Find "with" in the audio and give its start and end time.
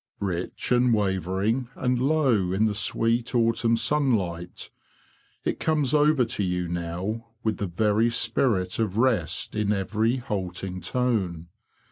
7.43-7.57